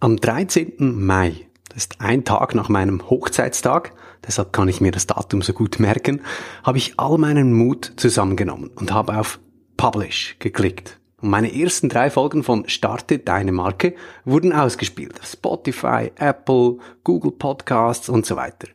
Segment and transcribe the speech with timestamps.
[0.00, 0.74] Am 13.
[0.78, 5.52] Mai, das ist ein Tag nach meinem Hochzeitstag, deshalb kann ich mir das Datum so
[5.52, 6.20] gut merken,
[6.62, 9.40] habe ich all meinen Mut zusammengenommen und habe auf
[9.76, 11.00] Publish geklickt.
[11.20, 18.08] Und meine ersten drei Folgen von Starte deine Marke wurden ausgespielt Spotify, Apple, Google Podcasts
[18.08, 18.68] und so weiter.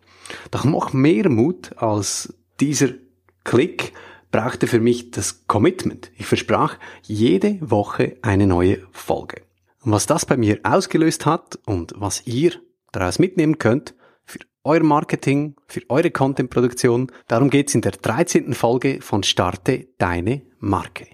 [0.51, 2.89] Doch noch mehr Mut als dieser
[3.45, 3.93] Klick
[4.29, 6.11] brauchte für mich das Commitment.
[6.17, 9.43] Ich versprach jede Woche eine neue Folge.
[9.83, 12.53] Und was das bei mir ausgelöst hat und was ihr
[12.91, 18.53] daraus mitnehmen könnt für euer Marketing, für eure Contentproduktion, darum geht's in der 13.
[18.53, 21.07] Folge von Starte deine Marke.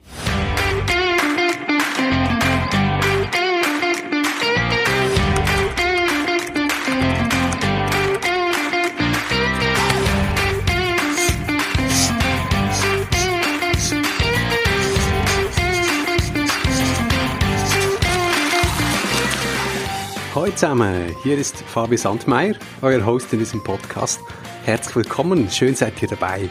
[20.50, 24.20] Hallo zusammen, hier ist Fabi Sandmeier, euer Host in diesem Podcast.
[24.66, 26.50] Herzlich willkommen, schön seid ihr dabei.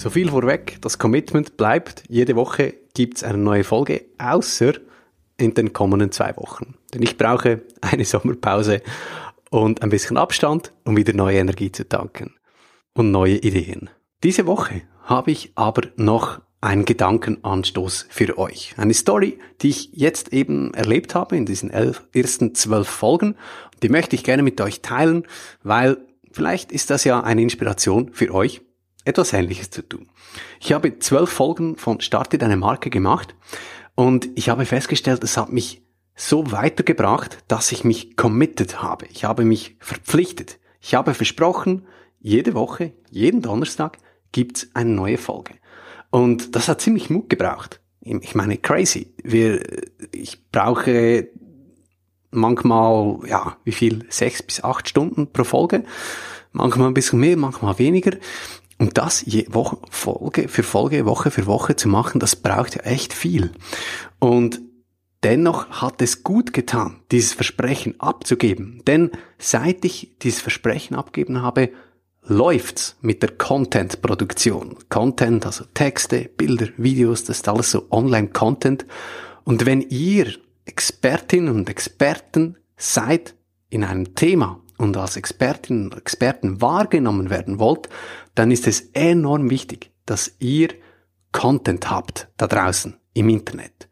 [0.04, 4.74] So viel vorweg, das Commitment bleibt, jede Woche gibt es eine neue Folge, außer
[5.38, 6.74] in den kommenden zwei Wochen.
[6.92, 8.82] Denn ich brauche eine Sommerpause
[9.48, 12.34] und ein bisschen Abstand, um wieder neue Energie zu tanken
[12.92, 13.88] und neue Ideen.
[14.22, 18.74] Diese Woche habe ich aber noch einen Gedankenanstoß für euch.
[18.76, 23.36] Eine Story, die ich jetzt eben erlebt habe in diesen elf, ersten zwölf Folgen.
[23.82, 25.26] Die möchte ich gerne mit euch teilen,
[25.62, 25.96] weil
[26.30, 28.60] vielleicht ist das ja eine Inspiration für euch
[29.04, 30.08] etwas Ähnliches zu tun.
[30.60, 33.34] Ich habe zwölf Folgen von Starte deine Marke gemacht
[33.94, 35.82] und ich habe festgestellt, es hat mich
[36.16, 39.06] so weitergebracht, dass ich mich committed habe.
[39.10, 40.58] Ich habe mich verpflichtet.
[40.80, 41.86] Ich habe versprochen,
[42.20, 43.98] jede Woche, jeden Donnerstag
[44.32, 45.54] gibt's eine neue Folge.
[46.10, 47.80] Und das hat ziemlich Mut gebraucht.
[48.00, 49.14] Ich meine, crazy.
[49.22, 49.62] Wir,
[50.12, 51.28] ich brauche
[52.30, 54.04] manchmal, ja, wie viel?
[54.10, 55.84] Sechs bis acht Stunden pro Folge.
[56.52, 58.12] Manchmal ein bisschen mehr, manchmal weniger.
[58.78, 62.82] Und das je Woche, Folge für Folge, Woche für Woche zu machen, das braucht ja
[62.82, 63.52] echt viel.
[64.18, 64.60] Und
[65.22, 68.82] dennoch hat es gut getan, dieses Versprechen abzugeben.
[68.86, 71.70] Denn seit ich dieses Versprechen abgegeben habe,
[72.22, 74.76] läuft's mit der Content-Produktion.
[74.88, 78.86] Content, also Texte, Bilder, Videos, das ist alles so Online-Content.
[79.44, 80.32] Und wenn ihr
[80.64, 83.34] Expertinnen und Experten seid
[83.74, 87.88] in einem Thema, und als Expertinnen und Experten wahrgenommen werden wollt,
[88.34, 90.68] dann ist es enorm wichtig, dass ihr
[91.32, 93.88] Content habt da draußen im Internet.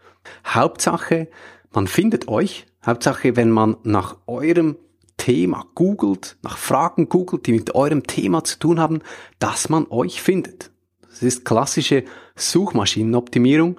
[0.46, 1.28] Hauptsache,
[1.72, 2.66] man findet euch.
[2.84, 4.76] Hauptsache, wenn man nach eurem
[5.16, 9.00] Thema googelt, nach Fragen googelt, die mit eurem Thema zu tun haben,
[9.38, 10.70] dass man euch findet.
[11.12, 12.04] Das ist klassische
[12.36, 13.78] Suchmaschinenoptimierung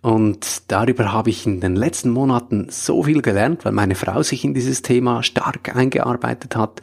[0.00, 4.44] und darüber habe ich in den letzten Monaten so viel gelernt, weil meine Frau sich
[4.44, 6.80] in dieses Thema stark eingearbeitet hat.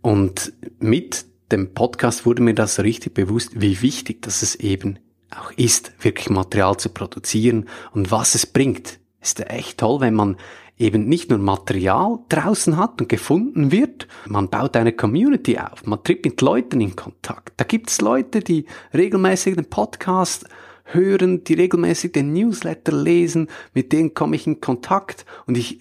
[0.00, 4.98] Und mit dem Podcast wurde mir das richtig bewusst, wie wichtig das es eben
[5.30, 8.98] auch ist, wirklich Material zu produzieren und was es bringt.
[9.20, 10.38] Ist echt toll, wenn man
[10.80, 16.02] eben nicht nur Material draußen hat und gefunden wird, man baut eine Community auf, man
[16.02, 17.52] tritt mit Leuten in Kontakt.
[17.58, 20.46] Da gibt es Leute, die regelmäßig den Podcast
[20.84, 25.78] hören, die regelmäßig den Newsletter lesen, mit denen komme ich in Kontakt und ich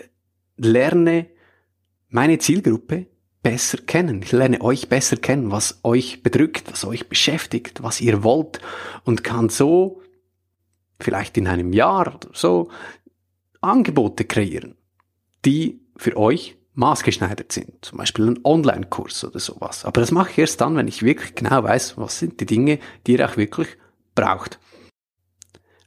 [0.57, 1.27] lerne
[2.09, 3.07] meine Zielgruppe
[3.41, 4.21] besser kennen.
[4.21, 8.59] Ich lerne euch besser kennen, was euch bedrückt, was euch beschäftigt, was ihr wollt
[9.05, 10.01] und kann so
[10.99, 12.69] vielleicht in einem Jahr oder so
[13.61, 14.75] Angebote kreieren,
[15.45, 17.73] die für euch maßgeschneidert sind.
[17.81, 19.85] Zum Beispiel ein Online-Kurs oder sowas.
[19.85, 22.79] Aber das mache ich erst dann, wenn ich wirklich genau weiß, was sind die Dinge,
[23.05, 23.67] die ihr auch wirklich
[24.15, 24.59] braucht.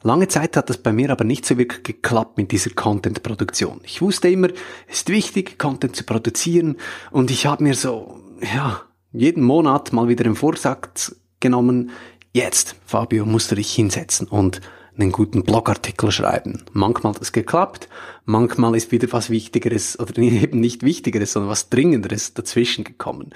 [0.02, 3.80] Lange Zeit hat das bei mir aber nicht so wirklich geklappt mit dieser Content-Produktion.
[3.84, 4.48] Ich wusste immer,
[4.88, 6.76] es ist wichtig, Content zu produzieren
[7.10, 8.18] und ich habe mir so,
[8.54, 8.82] ja,
[9.12, 11.90] jeden Monat mal wieder im Vorsatz genommen,
[12.32, 14.60] jetzt, Fabio, musst du dich hinsetzen und
[14.98, 16.62] einen guten Blogartikel schreiben.
[16.72, 17.88] Manchmal hat es geklappt,
[18.24, 23.30] manchmal ist wieder was Wichtigeres oder eben nicht Wichtigeres, sondern was Dringenderes dazwischen gekommen.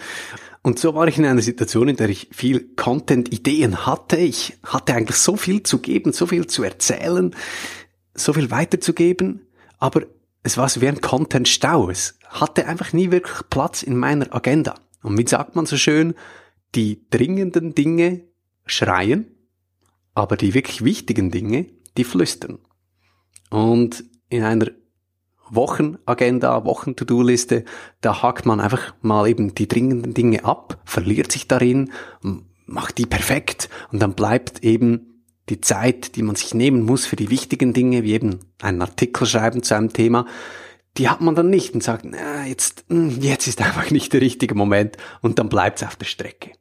[0.62, 4.16] Und so war ich in einer Situation, in der ich viel Content-Ideen hatte.
[4.16, 7.34] Ich hatte eigentlich so viel zu geben, so viel zu erzählen,
[8.14, 9.46] so viel weiterzugeben,
[9.78, 10.02] aber
[10.42, 11.90] es war so wie ein Content-Stau.
[11.90, 14.74] Es hatte einfach nie wirklich Platz in meiner Agenda.
[15.02, 16.14] Und wie sagt man so schön,
[16.74, 18.22] die dringenden Dinge
[18.64, 19.35] schreien,
[20.16, 21.66] aber die wirklich wichtigen Dinge,
[21.96, 22.58] die flüstern.
[23.50, 24.70] Und in einer
[25.50, 27.64] Wochenagenda, Wochen-To-Do-Liste,
[28.00, 31.92] da hakt man einfach mal eben die dringenden Dinge ab, verliert sich darin,
[32.64, 37.16] macht die perfekt und dann bleibt eben die Zeit, die man sich nehmen muss für
[37.16, 40.26] die wichtigen Dinge, wie eben einen Artikel schreiben zu einem Thema,
[40.96, 44.22] die hat man dann nicht und sagt, na, jetzt, hm, jetzt ist einfach nicht der
[44.22, 46.52] richtige Moment und dann bleibt es auf der Strecke.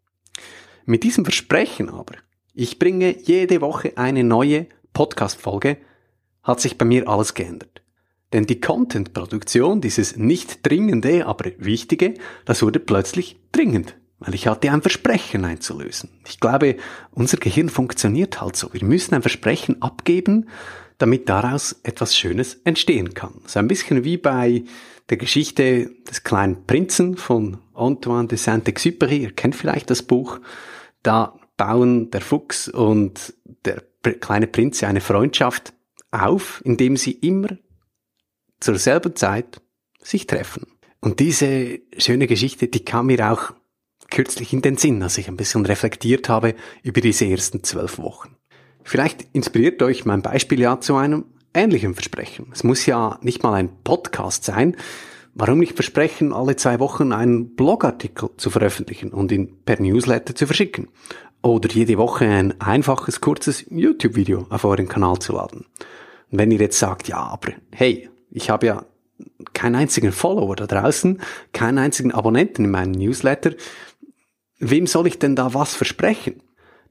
[0.85, 2.15] Mit diesem Versprechen aber,
[2.55, 5.77] ich bringe jede Woche eine neue Podcast-Folge,
[6.41, 7.81] hat sich bei mir alles geändert.
[8.31, 12.13] Denn die Content-Produktion, dieses nicht dringende, aber wichtige,
[12.45, 16.09] das wurde plötzlich dringend, weil ich hatte ein Versprechen einzulösen.
[16.27, 16.77] Ich glaube,
[17.11, 18.73] unser Gehirn funktioniert halt so.
[18.73, 20.47] Wir müssen ein Versprechen abgeben,
[20.97, 23.33] damit daraus etwas Schönes entstehen kann.
[23.47, 24.63] So ein bisschen wie bei
[25.09, 29.19] der Geschichte des kleinen Prinzen von Antoine de Saint-Exupéry.
[29.19, 30.39] Ihr kennt vielleicht das Buch.
[31.03, 33.33] Da bauen der Fuchs und
[33.65, 33.83] der
[34.19, 35.73] kleine Prinz eine Freundschaft
[36.11, 37.57] auf, indem sie immer
[38.59, 39.61] zur selben Zeit
[40.01, 40.67] sich treffen.
[41.01, 43.53] Und diese schöne Geschichte, die kam mir auch
[44.09, 48.35] kürzlich in den Sinn, als ich ein bisschen reflektiert habe über diese ersten zwölf Wochen.
[48.83, 52.47] Vielleicht inspiriert euch mein Beispiel ja zu einem ähnlichen Versprechen.
[52.53, 54.75] Es muss ja nicht mal ein Podcast sein.
[55.33, 60.45] Warum nicht versprechen, alle zwei Wochen einen Blogartikel zu veröffentlichen und ihn per Newsletter zu
[60.45, 60.87] verschicken?
[61.45, 65.67] Oder jede Woche ein einfaches, kurzes YouTube-Video auf euren Kanal zu laden?
[66.31, 68.85] Und wenn ihr jetzt sagt, ja, aber hey, ich habe ja
[69.53, 71.21] keinen einzigen Follower da draußen,
[71.53, 73.51] keinen einzigen Abonnenten in meinem Newsletter,
[74.57, 76.41] wem soll ich denn da was versprechen?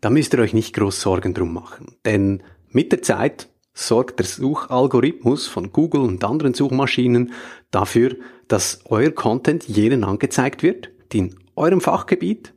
[0.00, 1.96] Da müsst ihr euch nicht groß Sorgen drum machen.
[2.04, 2.40] Denn
[2.70, 7.32] mit der Zeit sorgt der Suchalgorithmus von Google und anderen Suchmaschinen
[7.72, 8.14] dafür,
[8.46, 12.54] dass euer Content jenen angezeigt wird, die in eurem Fachgebiet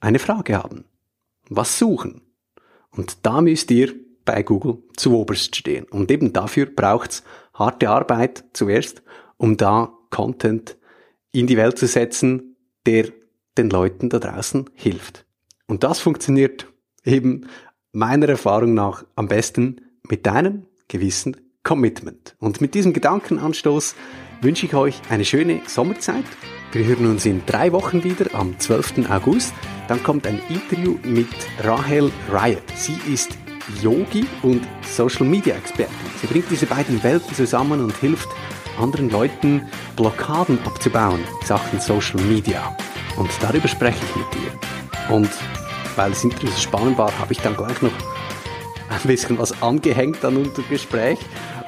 [0.00, 0.84] eine Frage haben.
[1.48, 2.22] Was suchen?
[2.90, 3.94] Und da müsst ihr
[4.24, 5.84] bei Google zu oberst stehen.
[5.84, 9.02] Und eben dafür braucht's harte Arbeit zuerst,
[9.36, 10.76] um da Content
[11.32, 12.56] in die Welt zu setzen,
[12.86, 13.08] der
[13.58, 15.26] den Leuten da draußen hilft.
[15.66, 16.66] Und das funktioniert
[17.04, 17.46] eben
[17.92, 22.36] meiner Erfahrung nach am besten mit deinem gewissen Commitment.
[22.38, 23.94] Und mit diesem Gedankenanstoß
[24.44, 26.24] wünsche ich euch eine schöne Sommerzeit.
[26.72, 29.08] Wir hören uns in drei Wochen wieder am 12.
[29.10, 29.54] August.
[29.88, 31.28] Dann kommt ein Interview mit
[31.62, 32.62] Rahel Riot.
[32.76, 33.38] Sie ist
[33.82, 35.94] Yogi und Social Media Expertin.
[36.20, 38.28] Sie bringt diese beiden Welten zusammen und hilft
[38.78, 39.62] anderen Leuten
[39.96, 42.76] Blockaden abzubauen Sachen Social Media.
[43.16, 45.14] Und darüber spreche ich mit dir.
[45.14, 45.30] Und
[45.96, 47.92] weil das Interview so spannend war, habe ich dann gleich noch
[48.90, 51.18] ein bisschen was angehängt an unser Gespräch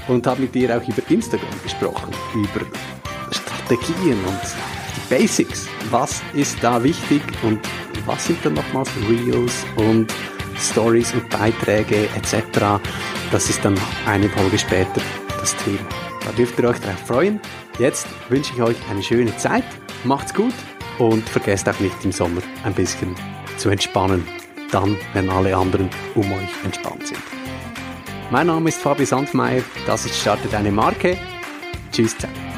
[0.08, 2.64] und habe mit dir auch über Instagram gesprochen, über
[3.30, 4.40] Strategien und
[4.96, 5.68] die Basics.
[5.90, 7.60] Was ist da wichtig und
[8.06, 10.12] was sind dann nochmals Reels und
[10.58, 12.80] Stories und Beiträge etc.
[13.30, 15.00] Das ist dann eine Folge später
[15.40, 15.78] das Thema.
[16.24, 17.40] Da dürft ihr euch darauf freuen.
[17.78, 19.64] Jetzt wünsche ich euch eine schöne Zeit.
[20.04, 20.54] Macht's gut
[20.98, 23.14] und vergesst auch nicht im Sommer ein bisschen
[23.58, 24.26] zu entspannen.
[24.70, 27.35] Dann, wenn alle anderen um euch entspannt sind.
[28.30, 29.62] Mein Name ist Fabi Sandmeier.
[29.86, 31.16] Das ist Starte deine Marke.
[31.92, 32.55] Tschüss zusammen.